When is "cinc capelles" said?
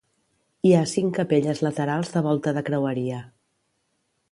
0.91-1.61